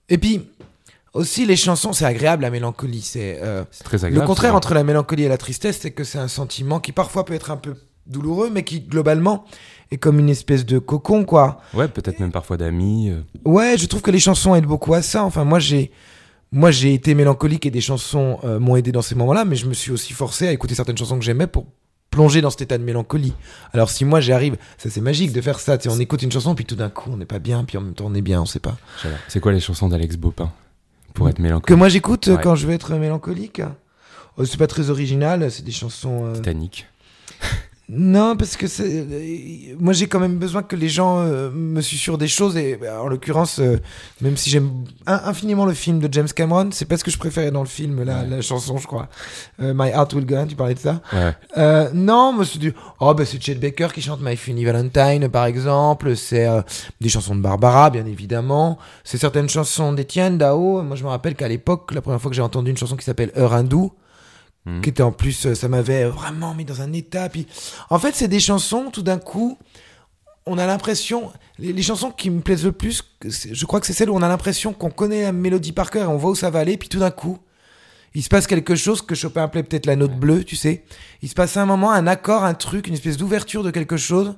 [0.09, 0.47] Et puis,
[1.13, 3.01] aussi, les chansons, c'est agréable, la mélancolie.
[3.01, 4.27] C'est euh, très le agréable.
[4.27, 4.57] contraire c'est vrai.
[4.57, 7.51] entre la mélancolie et la tristesse, c'est que c'est un sentiment qui parfois peut être
[7.51, 7.75] un peu
[8.07, 9.45] douloureux, mais qui, globalement,
[9.91, 11.61] est comme une espèce de cocon, quoi.
[11.73, 13.09] Ouais, peut-être même parfois d'amis.
[13.09, 13.21] euh.
[13.45, 15.23] Ouais, je trouve que les chansons aident beaucoup à ça.
[15.23, 15.91] Enfin, moi, j'ai.
[16.53, 19.67] Moi, j'ai été mélancolique et des chansons euh, m'ont aidé dans ces moments-là, mais je
[19.67, 21.65] me suis aussi forcé à écouter certaines chansons que j'aimais pour
[22.09, 23.31] plonger dans cet état de mélancolie.
[23.71, 25.77] Alors, si moi j'arrive, ça c'est magique de faire ça.
[25.77, 27.77] Tu sais, on écoute une chanson, puis tout d'un coup, on n'est pas bien, puis
[27.77, 28.75] en même temps, on est bien, on sait pas.
[29.29, 30.51] C'est quoi les chansons d'Alex Bopin
[31.13, 32.41] pour être Que mélancolique moi j'écoute euh, Ouais.
[32.43, 33.61] quand je veux être mélancolique.
[34.37, 36.25] Oh, c'est pas très original, c'est des chansons.
[36.25, 36.85] euh, Titanic.
[37.89, 39.05] Non, parce que c'est.
[39.11, 42.55] euh, Moi, j'ai quand même besoin que les gens euh, me susurrent des choses.
[42.55, 43.79] Et bah, en l'occurrence, euh,
[44.21, 44.69] même si j'aime
[45.07, 47.67] in- infiniment le film de James Cameron, c'est pas ce que je préférais dans le
[47.67, 48.27] film, la, Ouais.
[48.29, 49.09] la chanson, je crois.
[49.61, 51.33] Euh, My Heart Will Go On, tu parlais de ça Ouais.
[51.57, 52.73] Euh, Non, moi, c'est du.
[53.01, 56.15] Oh, bah, c'est Chet Baker qui chante My Funny Valentine, par exemple.
[56.15, 56.61] C'est euh,
[57.01, 58.77] des chansons de Barbara, bien évidemment.
[59.03, 60.81] C'est certaines chansons d'Étienne Dao.
[60.81, 63.03] Moi, je me rappelle qu'à l'époque, la première fois que j'ai entendu une chanson qui
[63.03, 63.91] s'appelle Heure hindoue,
[64.65, 64.81] Mhm.
[64.81, 67.27] qui était en plus, euh, ça m'avait vraiment mis dans un état.
[67.29, 67.47] Puis,
[67.89, 69.57] en fait, c'est des chansons, tout d'un coup,
[70.45, 73.93] on a l'impression, les, les chansons qui me plaisent le plus, je crois que c'est
[73.93, 76.35] celles où on a l'impression qu'on connaît la mélodie par cœur et on voit où
[76.35, 77.39] ça va aller, puis tout d'un coup,
[78.13, 80.83] il se passe quelque chose que Chopin appelait peut-être la note bleue, tu sais.
[81.21, 84.35] Il se passe un moment, un accord, un truc, une espèce d'ouverture de quelque chose.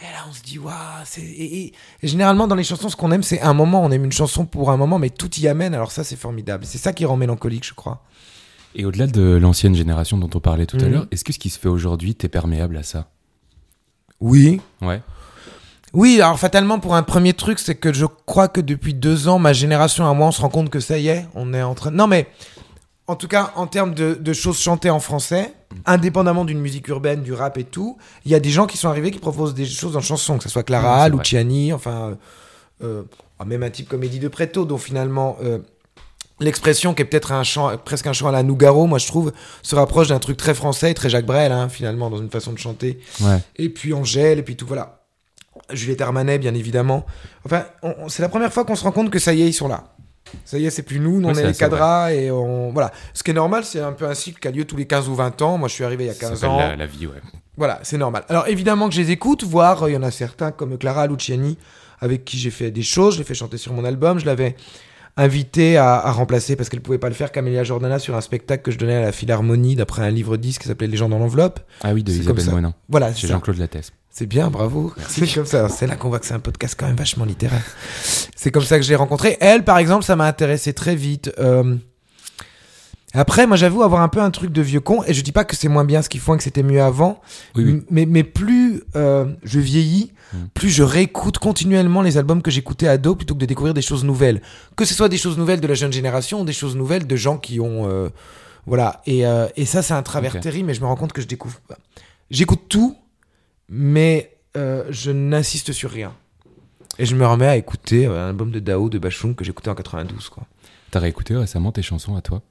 [0.00, 0.72] Et là, on se dit, waouh,
[1.04, 1.20] c'est.
[1.20, 3.82] Et, et- et généralement, dans les chansons, ce qu'on aime, c'est un moment.
[3.82, 5.74] On aime une chanson pour un moment, mais tout y amène.
[5.74, 6.64] Alors, ça, c'est formidable.
[6.64, 8.02] C'est ça qui rend mélancolique, je crois.
[8.74, 10.92] Et au-delà de l'ancienne génération dont on parlait tout à Mhm.
[10.92, 13.08] l'heure, est-ce que ce qui se fait aujourd'hui t'es perméable à ça
[14.20, 14.60] Oui.
[14.82, 15.00] Ouais.
[15.92, 19.40] Oui, alors fatalement, pour un premier truc, c'est que je crois que depuis deux ans,
[19.40, 21.74] ma génération à moi, on se rend compte que ça y est, on est en
[21.74, 21.90] train.
[21.90, 22.28] Non, mais
[23.08, 25.52] en tout cas, en termes de, de choses chantées en français,
[25.86, 28.88] indépendamment d'une musique urbaine, du rap et tout, il y a des gens qui sont
[28.88, 31.18] arrivés qui proposent des choses en chanson, que ce soit Clara, vrai.
[31.18, 32.16] Luciani, enfin,
[32.82, 33.02] euh,
[33.40, 35.38] euh, même un type comme Eddie de Preto, dont finalement.
[35.42, 35.58] euh,
[36.40, 39.32] L'expression qui est peut-être un chant, presque un chant à la Nougaro, moi je trouve,
[39.62, 42.58] se rapproche d'un truc très français, très Jacques Brel, hein, finalement, dans une façon de
[42.58, 43.38] chanter Ouais.
[43.56, 44.96] et puis Angèle, et puis tout, voilà.
[45.72, 47.04] Juliette Armanet, bien évidemment.
[47.44, 47.64] Enfin,
[48.08, 49.84] c'est la première fois qu'on se rend compte que ça y est, ils sont là.
[50.44, 52.72] Ça y est, c'est plus nous, nous, on est les cadras et on.
[52.72, 52.92] Voilà.
[53.14, 55.08] Ce qui est normal, c'est un peu un cycle qui a lieu tous les 15
[55.08, 55.58] ou 20 ans.
[55.58, 56.58] Moi, je suis arrivé il y a Ça 15 s'appelle ans.
[56.58, 57.20] La, la vie, ouais.
[57.56, 58.24] Voilà, c'est normal.
[58.28, 61.06] Alors évidemment que je les écoute, voire euh, il y en a certains comme Clara
[61.08, 61.58] Luciani,
[62.00, 64.56] avec qui j'ai fait des choses, je l'ai fait chanter sur mon album, je l'avais
[65.16, 68.62] invité à, à remplacer parce qu'elle pouvait pas le faire Camélia Jordana sur un spectacle
[68.62, 71.18] que je donnais à la Philharmonie d'après un livre 10 qui s'appelait Les gens dans
[71.18, 71.60] l'enveloppe.
[71.82, 72.50] Ah oui, de Isabelle.
[72.50, 72.74] Moinin.
[72.88, 73.26] Voilà, c'est.
[73.26, 73.92] Jean-Claude Lattès.
[74.12, 74.92] C'est bien, bravo.
[75.08, 75.68] C'est comme ça.
[75.68, 77.62] C'est là qu'on voit que c'est un podcast quand même vachement littéraire.
[78.34, 79.36] C'est comme ça que je l'ai rencontrée.
[79.40, 81.32] Elle, par exemple, ça m'a intéressé très vite.
[81.38, 81.76] Euh,
[83.12, 85.02] Après, moi, j'avoue avoir un peu un truc de vieux con.
[85.04, 86.80] Et je dis pas que c'est moins bien ce qu'ils font et que c'était mieux
[86.82, 87.20] avant.
[87.56, 90.36] Oui, Mais, mais plus euh, je vieillis, Mm.
[90.54, 94.04] plus je réécoute continuellement les albums que j'écoutais ado plutôt que de découvrir des choses
[94.04, 94.40] nouvelles.
[94.76, 97.16] Que ce soit des choses nouvelles de la jeune génération ou des choses nouvelles de
[97.16, 97.88] gens qui ont.
[97.90, 98.10] euh,
[98.64, 99.02] voilà.
[99.06, 100.40] Et, euh, et ça, c'est un travers Ok.
[100.42, 101.58] terrible, mais je me rends compte que je découvre.
[102.30, 102.96] J'écoute tout,
[103.68, 106.12] mais euh, je n'insiste sur rien.
[107.00, 109.70] Et je me remets à écouter euh, un album de Dao, de Bachung, que j'écoutais
[109.70, 110.44] en 92, quoi.
[110.92, 112.42] T'as réécouté récemment tes chansons à toi?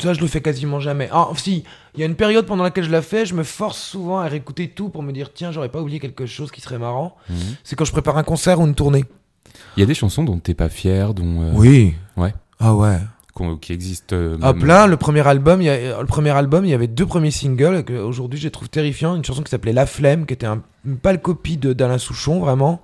[0.00, 1.08] Ça, je le fais quasiment jamais.
[1.12, 3.78] Ah, si, il y a une période pendant laquelle je la fais, je me force
[3.80, 6.78] souvent à réécouter tout pour me dire, tiens, j'aurais pas oublié quelque chose qui serait
[6.78, 7.16] marrant.
[7.30, 7.36] Mhm.
[7.64, 9.04] C'est quand je prépare un concert ou une tournée.
[9.76, 11.94] Il y a des chansons dont t'es pas fier, dont euh, Oui.
[12.16, 12.34] ouais.
[12.58, 12.98] Ah ouais.
[13.60, 14.14] Qui existent.
[14.14, 16.86] euh, même- plein, le premier album, il y a, le premier album, il y avait
[16.86, 19.16] deux premiers singles que aujourd'hui je les trouve terrifiants.
[19.16, 22.40] Une chanson qui s'appelait La Flemme, qui était un, une pâle copie de d'Alain Souchon,
[22.40, 22.82] vraiment.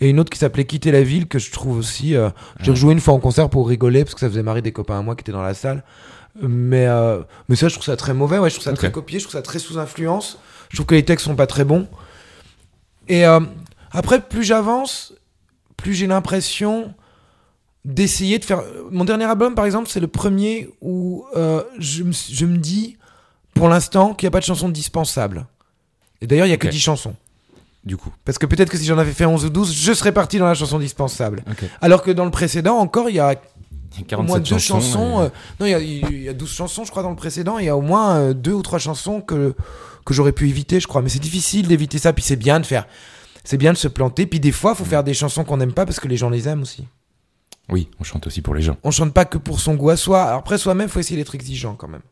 [0.00, 2.14] Et une autre qui s'appelait Quitter la ville, que je trouve aussi.
[2.14, 4.72] euh, J'ai rejoué une fois en concert pour rigoler, parce que ça faisait marrer des
[4.72, 5.82] copains à moi qui étaient dans la salle.
[6.40, 8.38] Mais, euh, mais ça, je trouve ça très mauvais.
[8.38, 10.38] Ouais, je trouve ça très copié, je trouve ça très sous influence.
[10.68, 11.88] Je trouve que les textes sont pas très bons.
[13.08, 13.40] Et euh,
[13.90, 15.14] après, plus j'avance,
[15.76, 16.92] plus j'ai l'impression
[17.88, 18.62] d'essayer de faire.
[18.90, 22.96] Mon dernier album, par exemple, c'est le premier où euh, je, me, je me dis,
[23.54, 25.46] pour l'instant, qu'il n'y a pas de chanson dispensable.
[26.20, 26.72] Et d'ailleurs, il n'y a que Ok.
[26.72, 27.14] 10 chansons.
[27.84, 28.10] Du coup.
[28.24, 30.46] Parce que peut-être que si j'en avais fait 11 ou 12, je serais parti dans
[30.46, 31.42] la chanson dispensable.
[31.80, 33.30] Alors que dans le précédent, encore, il y a
[34.12, 35.22] au moins 47 deux chansons.
[35.22, 35.28] et- euh,
[35.60, 37.58] non, il y, a, il y a 12 chansons, je crois, dans le précédent.
[37.58, 39.54] Il y a au moins euh, deux ou trois chansons que,
[40.04, 41.00] que j'aurais pu éviter, je crois.
[41.00, 42.12] Mais c'est difficile d'éviter ça.
[42.12, 42.86] Puis c'est bien de faire.
[43.44, 44.26] C'est bien de se planter.
[44.26, 46.28] Puis des fois, il faut faire des chansons qu'on n'aime pas parce que les gens
[46.28, 46.84] les aiment aussi.
[47.70, 48.76] Oui, on chante aussi pour les gens.
[48.82, 50.22] On chante pas que pour son goût à soi.
[50.22, 52.02] Alors après, soi-même, faut essayer d'être exigeant quand même.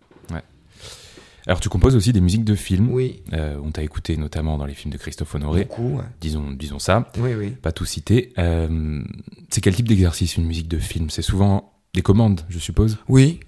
[1.47, 2.91] Alors tu composes aussi des musiques de films.
[2.91, 3.23] Oui.
[3.33, 5.65] Euh, on t'a écouté notamment dans les films de Christophe Honoré.
[5.65, 5.99] Beaucoup.
[5.99, 6.05] ouais.
[6.21, 7.11] Disons, disons ça.
[7.19, 7.51] Oui, oui.
[7.51, 8.33] Pas tout citer.
[8.39, 9.01] Euh,
[9.49, 11.09] c'est quel type d'exercice une musique de film?
[11.09, 12.99] C'est souvent des commandes, je suppose?
[13.09, 13.39] Oui.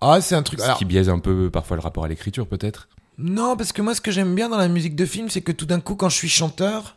[0.00, 0.60] Ah, c'est un truc.
[0.60, 2.88] Ce Alors, qui biaise un peu parfois le rapport à l'écriture, peut-être?
[3.18, 5.52] Non, parce que moi, ce que j'aime bien dans la musique de film, c'est que
[5.52, 6.96] tout d'un coup, quand je suis chanteur,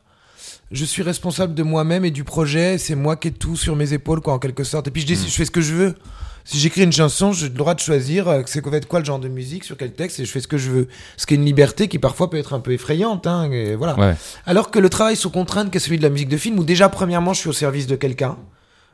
[0.71, 2.77] je suis responsable de moi-même et du projet.
[2.77, 4.87] C'est moi qui ai tout sur mes épaules, quoi, en quelque sorte.
[4.87, 5.29] Et puis, je, décide, Mm.
[5.29, 5.95] je fais ce que je veux.
[6.43, 8.99] Si j'écris une chanson, j'ai le droit de choisir euh, c'est quoi va être quoi
[8.99, 10.87] le genre de musique, sur quel texte, et je fais ce que je veux.
[11.17, 13.99] Ce qui est une liberté qui parfois peut être un peu effrayante, hein, et voilà.
[13.99, 14.15] Ouais.
[14.45, 16.63] Alors que le travail sous contrainte, qui est celui de la musique de film, où
[16.63, 18.37] déjà, premièrement, je suis au service de quelqu'un.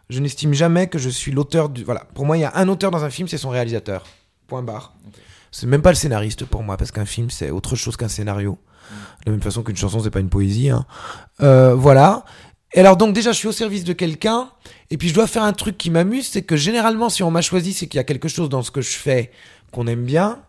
[0.10, 1.84] Je n'estime jamais que je suis l'auteur du.
[1.84, 2.08] Voilà.
[2.16, 4.04] Pour moi, il y a un auteur dans un film, c'est son réalisateur.
[4.48, 4.96] Point barre.
[5.52, 8.58] C'est même pas le scénariste pour moi, parce qu'un film, c'est autre chose qu'un scénario.
[9.22, 10.70] De la même façon qu'une chanson, c'est pas une poésie.
[10.70, 10.86] hein.
[11.42, 12.26] Euh, voilà.
[12.74, 14.50] Et alors, donc, déjà, je suis au service de quelqu'un.
[14.90, 16.28] Et puis, je dois faire un truc qui m'amuse.
[16.28, 18.72] C'est que généralement, si on m'a choisi, c'est qu'il y a quelque chose dans ce
[18.72, 19.32] que je fais
[19.72, 20.40] qu'on aime bien.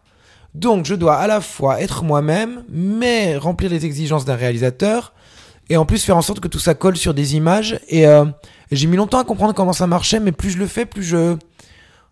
[0.55, 5.13] Donc, je dois à la fois être moi-même, mais remplir les exigences d'un réalisateur.
[5.69, 7.79] Et en plus, faire en sorte que tout ça colle sur des images.
[7.89, 8.25] Et, euh,
[8.71, 11.37] j'ai mis longtemps à comprendre comment ça marchait, mais plus je le fais, plus je.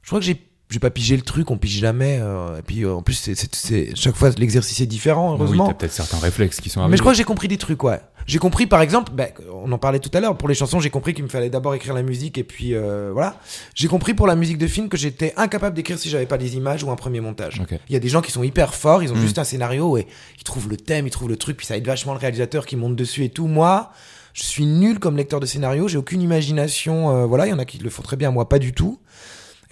[0.02, 0.48] Je crois que j'ai.
[0.72, 2.18] J'ai pas pigé le truc, on pige jamais.
[2.20, 5.38] euh, et puis euh, en plus, c'est, c'est, c'est- chaque fois l'exercice est différent, Oui,
[5.40, 5.66] heureusement.
[5.68, 6.96] t'as peut-être certains réflexes qui sont Mais arrivés.
[6.96, 8.00] je crois que j'ai compris des trucs, ouais.
[8.26, 10.90] J'ai compris, par exemple, ben, on en parlait tout à l'heure, pour les chansons, j'ai
[10.90, 13.37] compris qu'il me fallait d'abord écrire la musique et puis euh, voilà.
[13.74, 16.56] J'ai compris pour la musique de film que j'étais incapable d'écrire si j'avais pas des
[16.56, 17.61] images ou un premier montage.
[17.88, 19.20] Il y a des gens qui sont hyper forts, ils ont Mm.
[19.20, 20.06] juste un scénario et
[20.38, 22.76] ils trouvent le thème, ils trouvent le truc, puis ça aide vachement le réalisateur qui
[22.76, 23.46] monte dessus et tout.
[23.48, 23.90] Moi,
[24.35, 27.11] je suis nul comme lecteur de scénario, j'ai aucune imagination.
[27.11, 28.98] euh, voilà, il y en a qui le font très bien, moi pas du tout.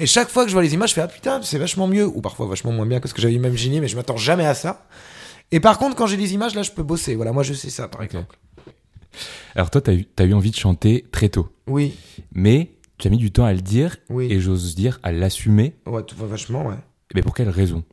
[0.01, 2.07] Et chaque fois que je vois les images, je fais ah putain, c'est vachement mieux,
[2.07, 4.55] ou parfois vachement moins bien que ce que j'avais imaginé, mais je m'attends jamais à
[4.55, 4.87] ça.
[5.53, 7.15] Et par contre, quand j'ai les images, là, je peux bosser.
[7.17, 8.39] Voilà, moi je sais ça, par exemple.
[9.55, 11.51] Alors toi, t'as eu, t'as eu envie de chanter très tôt.
[11.67, 11.95] Oui,
[12.33, 14.29] Mais tu as mis du temps à le dire oui.
[14.31, 15.75] et j'ose dire à l'assumer.
[15.87, 16.77] Ouais, tout va vachement, ouais.
[17.15, 17.85] Mais pour quelle raison?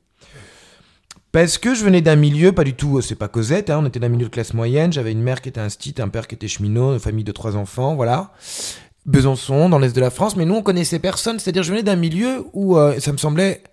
[1.31, 3.85] Parce que je venais d'un milieu, pas du tout, euh, c'est pas Cosette, hein, on
[3.85, 6.27] était d'un milieu de classe moyenne, j'avais une mère qui était un stit, un père
[6.27, 8.31] qui était cheminot, une famille de trois enfants, voilà.
[9.07, 11.95] Besançon, dans l'est de la France, mais nous on connaissait personne, c'est-à-dire je venais d'un
[11.95, 13.63] milieu où euh, ça me semblait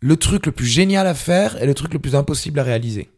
[0.00, 3.10] le truc le plus génial à faire et le truc le plus impossible à réaliser.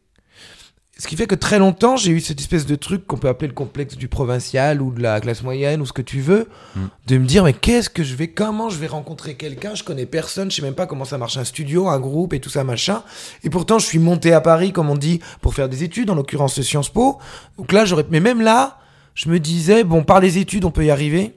[0.99, 3.49] Ce qui fait que très longtemps, j'ai eu cette espèce de truc qu'on peut appeler
[3.49, 6.81] le complexe du provincial ou de la classe moyenne ou ce que tu veux, Mm.
[7.09, 10.07] de me dire mais qu'est-ce que je vais, comment je vais rencontrer quelqu'un, je connais
[10.07, 12.63] personne, je sais même pas comment ça marche un studio, un groupe et tout ça
[12.63, 13.03] machin.
[13.43, 16.15] Et pourtant, je suis monté à Paris, comme on dit, pour faire des études, en
[16.15, 17.19] l'occurrence Sciences Po.
[17.59, 18.79] Donc là, j'aurais, mais même là,
[19.15, 21.33] je me disais bon, par les études, on peut y arriver,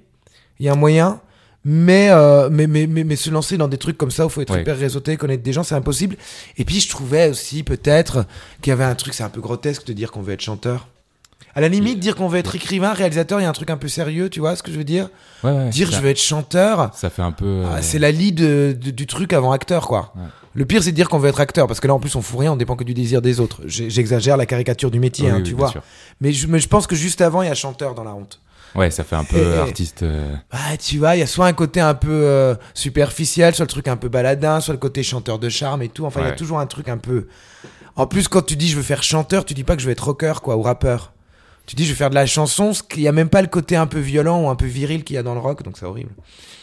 [0.60, 1.22] il y a un moyen.
[1.68, 4.32] Mais, euh, mais, mais, mais, mais se lancer dans des trucs comme ça où il
[4.32, 6.16] faut être hyper réseauté, connaître des gens, c'est impossible.
[6.58, 8.28] Et puis je trouvais aussi peut-être
[8.62, 10.88] qu'il y avait un truc, c'est un peu grotesque de dire qu'on veut être chanteur.
[11.56, 13.78] À la limite, dire qu'on veut être écrivain, réalisateur, il y a un truc un
[13.78, 15.08] peu sérieux, tu vois ce que je veux dire
[15.44, 17.46] Ouais, ouais, Dire je veux être chanteur, ça fait un peu.
[17.46, 20.12] euh, ah, c'est la lie de- de- du truc avant acteur, quoi.
[20.18, 20.24] Ouais.
[20.54, 22.22] Le pire, c'est de dire qu'on veut être acteur, parce que là, en plus, on
[22.22, 23.62] fout rien, on dépend que du désir des autres.
[23.66, 25.74] J'exagère la caricature du métier, oui, hein, oui, tu vois.
[26.22, 28.42] Mais je, mais je pense que juste avant, il y a chanteur dans la honte.
[28.74, 30.04] Ouais, ça fait un peu Et- artiste.
[30.04, 33.64] euh, Bah, tu vois, il y a soit un côté un peu euh, superficiel, soit
[33.64, 36.06] le truc un peu baladin, soit le côté chanteur de charme et tout.
[36.06, 37.28] Enfin, il y a toujours un truc un peu.
[37.96, 39.94] En plus, quand tu dis je veux faire chanteur, tu dis pas que je veux
[39.94, 41.14] être rocker, quoi, ou rappeur.
[41.66, 43.48] Tu dis je veux faire de la chanson, ce qu'il y a même pas le
[43.48, 45.78] côté un peu violent ou un peu viril qu'il y a dans le rock, donc
[45.78, 46.12] c'est horrible.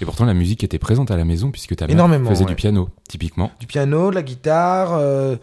[0.00, 2.48] Et pourtant, la musique était présente à la maison puisque ta mère faisait ouais.
[2.48, 3.50] du piano, typiquement.
[3.58, 5.36] Du piano, de la guitare, euh,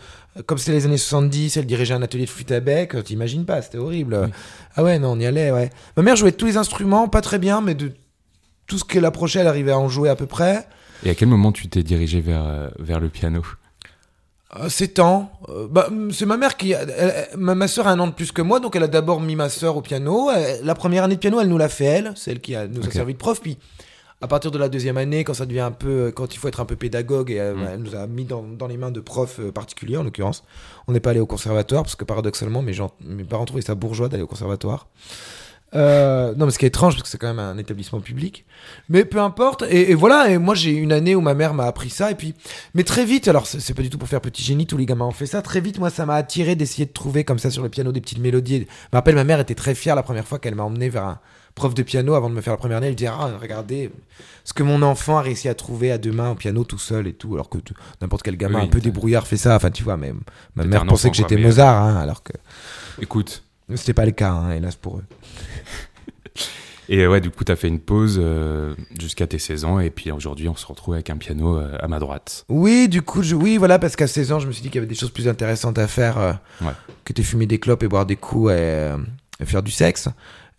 [0.46, 3.46] comme c'était les années 70, elle dirigeait un atelier de flûte à bec, euh, t'imagines
[3.46, 4.18] pas, c'était horrible.
[4.24, 4.30] Oui.
[4.76, 5.70] Ah ouais, non, on y allait, ouais.
[5.98, 7.92] Ma mère jouait de tous les instruments, pas très bien, mais de
[8.68, 10.68] tout ce qu'elle approchait, elle arrivait à en jouer à peu près.
[11.04, 13.42] Et à quel moment tu t'es dirigé vers, euh, vers le piano?
[14.58, 15.32] Euh, C'est temps.
[15.50, 16.72] Euh, bah, c'est ma mère qui.
[16.72, 19.22] elle- elle- ma, soeur a un an de plus que moi, donc elle a d'abord
[19.22, 20.30] mis ma soeur au piano.
[20.32, 22.14] Elle- la première année de piano, elle nous l'a fait elle.
[22.16, 23.40] C'est elle qui a, nous a servi de prof.
[23.42, 23.58] Puis
[24.22, 26.60] à partir de la deuxième année, quand ça devient un peu, quand il faut être
[26.60, 27.68] un peu pédagogue, et euh, Mm.
[27.74, 30.44] elle nous a mis dans, dans les mains de profs euh, particuliers en l'occurrence.
[30.88, 33.76] On n'est pas allé au conservatoire parce que paradoxalement, mes, gens, mes parents trouvaient ça
[33.76, 34.88] bourgeois d'aller au conservatoire.
[35.76, 38.46] Euh, non, mais ce qui est étrange, parce que c'est quand même un établissement public.
[38.90, 39.64] Mais peu importe.
[39.70, 42.10] Et, et voilà, et moi j'ai une année où ma mère m'a appris ça.
[42.12, 42.34] Et puis,
[42.74, 45.06] mais très vite, alors c'est pas du tout pour faire petit génie, tous les gamins
[45.06, 45.42] ont fait ça.
[45.42, 48.02] Très vite, moi ça m'a attiré d'essayer de trouver comme ça sur le piano des
[48.02, 48.60] petites mélodies.
[48.60, 51.04] Je me rappelle, ma mère était très fière la première fois qu'elle m'a emmené vers
[51.04, 51.20] un
[51.56, 52.88] prof de piano avant de me faire la première année.
[52.88, 53.92] Elle disait Ah, regardez
[54.46, 57.06] ce que mon enfant a réussi à trouver à deux mains au piano tout seul
[57.06, 57.34] et tout.
[57.36, 57.60] Alors que
[58.02, 59.56] n'importe quel gamin Oui, un peu débrouillard fait ça.
[59.56, 60.14] Enfin, tu vois, mais
[60.56, 62.34] ma mère pensait que j'étais mais- Mozart, hein, alors que
[63.02, 63.44] Écoute.
[63.76, 65.04] c'était pas le cas, hein, hélas pour eux.
[66.92, 69.80] Et ouais, du coup, t'as fait une pause euh, jusqu'à tes 16 ans.
[69.80, 72.46] Et puis aujourd'hui, on se retrouve avec un piano euh, à ma droite.
[72.50, 73.36] Oui, du coup, je...
[73.36, 75.12] oui, voilà, parce qu'à 16 ans, je me suis dit qu'il y avait des choses
[75.12, 76.72] plus intéressantes à faire euh, Ouais.
[77.06, 78.98] que de fumer des clopes et boire des coups et, euh,
[79.40, 80.10] et faire du sexe.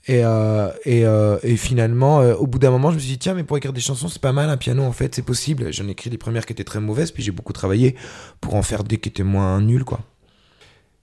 [0.07, 3.19] Et, euh, et, euh, et finalement, euh, au bout d'un moment, je me suis dit,
[3.19, 5.73] tiens, mais pour écrire des chansons, c'est pas mal un piano, en fait, c'est possible.
[5.73, 7.97] J'en ai écrit des premières qui étaient très mauvaises, puis j'ai beaucoup travaillé
[8.41, 10.01] pour en faire des qui étaient moins nulles, quoi.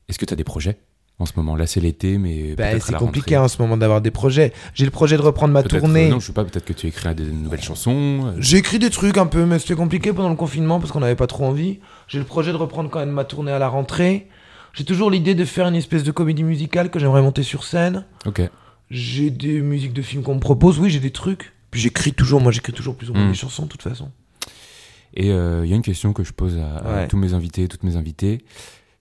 [0.07, 0.77] Est-ce que t'as des projets?
[1.19, 3.45] En ce moment Là, c'est l'été, mais Bah, c'est compliqué rentrée.
[3.45, 4.53] en ce moment d'avoir des projets.
[4.73, 6.07] J'ai le projet de reprendre ma tournée.
[6.07, 6.43] euh, non, je sais pas.
[6.45, 8.27] Peut-être que tu écris des nouvelles chansons.
[8.27, 10.99] euh, J'ai écrit des trucs un peu, mais c'était compliqué pendant le confinement parce qu'on
[10.99, 11.79] n'avait pas trop envie.
[12.07, 14.27] J'ai le projet de reprendre quand même ma tournée à la rentrée.
[14.73, 18.05] J'ai toujours l'idée de faire une espèce de comédie musicale que j'aimerais monter sur scène.
[18.27, 18.41] Ok.
[18.91, 21.51] J'ai des musiques de films qu'on me propose, oui, j'ai des trucs.
[21.71, 23.31] Puis j'écris toujours, moi j'écris toujours plus ou moins Mm.
[23.31, 24.11] des chansons de toute façon.
[25.15, 27.67] Et euh, il y a une question que je pose à, à tous mes invités,
[27.67, 28.39] toutes mes invitées,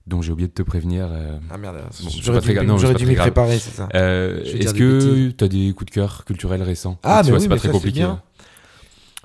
[0.07, 1.07] dont j'ai oublié de te prévenir.
[1.11, 2.65] euh, Ah merde, Bon, j'aurais dû.
[2.65, 3.89] Non, j'aurais dû m'y préparer, c'est ça.
[3.93, 6.97] euh, Est-ce que tu as des coups de cœur culturels récents?
[7.03, 7.99] Ah, mais oui, c'est pas mais très ça, compliqué.
[7.99, 8.21] bien.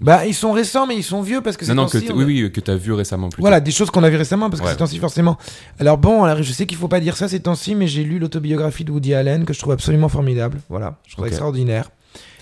[0.01, 2.13] Bah, ils sont récents, mais ils sont vieux parce que Non, c'est non, que t-
[2.13, 3.29] oui, oui, que tu as vu récemment.
[3.29, 3.43] Plutôt.
[3.43, 4.73] Voilà, des choses qu'on a vues récemment, parce que Ouais.
[4.73, 5.39] ces temps-ci, forcément.
[5.79, 8.19] Alors bon, alors, je sais qu'il faut pas dire ça ces temps-ci, mais j'ai lu
[8.19, 10.59] l'autobiographie de Woody Allen, que je trouve absolument formidable.
[10.69, 11.91] Voilà, je trouve extraordinaire.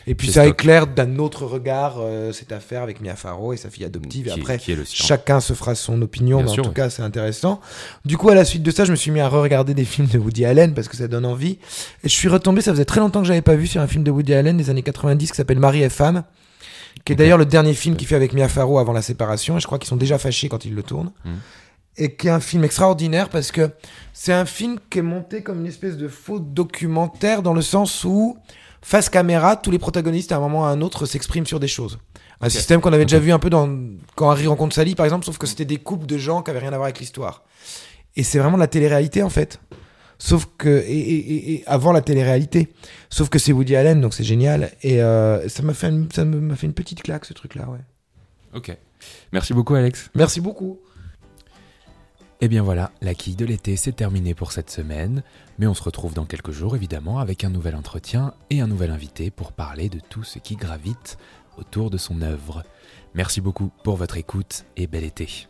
[0.06, 0.54] Et puis ça Stock.
[0.54, 4.24] éclaire d'un autre regard euh, cette affaire avec Mia Farrow et sa fille adoptive.
[4.24, 6.74] Qui et après, qui chacun se fera son opinion, Bien mais sûr, en tout ouais.
[6.74, 7.60] cas, c'est intéressant.
[8.04, 10.08] Du coup, à la suite de ça, je me suis mis à re-regarder des films
[10.08, 11.58] de Woody Allen, parce que ça donne envie.
[12.02, 14.02] Et je suis retombé, ça faisait très longtemps que j'avais pas vu sur un film
[14.04, 16.24] de Woody Allen des années 90 qui s'appelle Marie et femme,
[17.04, 19.60] qui est d'ailleurs le dernier film qu'il fait avec Mia Farrow avant la séparation, et
[19.60, 21.12] je crois qu'ils sont déjà fâchés quand ils le tournent.
[21.24, 21.32] Mhm.
[21.98, 23.70] Et qui est un film extraordinaire parce que
[24.14, 28.04] c'est un film qui est monté comme une espèce de faux documentaire dans le sens
[28.04, 28.38] où,
[28.82, 31.68] face caméra, tous les protagonistes à un moment ou à un autre s'expriment sur des
[31.68, 31.98] choses.
[32.40, 33.68] Un système qu'on avait déjà vu un peu dans
[34.16, 36.60] quand Harry rencontre Sally par exemple, sauf que c'était des couples de gens qui avaient
[36.60, 37.44] rien à voir avec l'histoire.
[38.16, 39.60] Et c'est vraiment de la télé-réalité en fait.
[40.18, 42.68] Sauf que et, et- et- et avant la télé-réalité.
[43.10, 46.24] Sauf que c'est Woody Allen donc c'est génial et euh, ça m'a fait une, ça
[46.24, 47.78] m'a fait une petite claque ce truc là ouais.
[48.54, 48.76] Ok.
[49.32, 50.10] Merci beaucoup, Alex.
[50.14, 50.80] Merci beaucoup.
[52.42, 55.22] Et bien voilà, la quille de l'été, c'est terminé pour cette semaine,
[55.58, 58.90] mais on se retrouve dans quelques jours évidemment avec un nouvel entretien et un nouvel
[58.90, 61.18] invité pour parler de tout ce qui gravite
[61.58, 62.62] autour de son œuvre.
[63.12, 65.49] Merci beaucoup pour votre écoute et bel été.